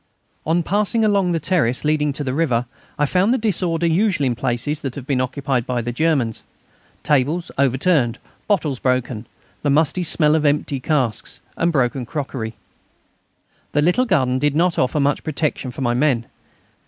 On 0.47 0.63
passing 0.63 1.05
along 1.05 1.31
the 1.31 1.39
terrace 1.39 1.85
leading 1.85 2.11
to 2.13 2.23
the 2.23 2.33
river 2.33 2.65
I 2.97 3.05
found 3.05 3.31
the 3.31 3.37
disorder 3.37 3.85
usual 3.85 4.25
in 4.25 4.33
places 4.33 4.81
that 4.81 4.95
have 4.95 5.05
been 5.05 5.21
occupied 5.21 5.67
by 5.67 5.83
the 5.83 5.91
Germans; 5.91 6.41
tables 7.03 7.51
overturned, 7.55 8.17
bottles 8.47 8.79
broken, 8.79 9.27
the 9.61 9.69
musty 9.69 10.01
smell 10.01 10.33
of 10.33 10.43
empty 10.43 10.79
casks, 10.79 11.39
and 11.55 11.71
broken 11.71 12.07
crockery. 12.07 12.55
The 13.73 13.83
little 13.83 14.05
garden 14.05 14.39
did 14.39 14.55
not 14.55 14.79
offer 14.79 14.99
much 14.99 15.23
protection 15.23 15.69
for 15.69 15.81
my 15.81 15.93
men. 15.93 16.25